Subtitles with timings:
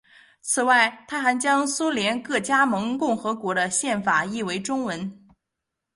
[0.41, 5.27] 此外他还将苏联各加盟共和国的宪法译为中文。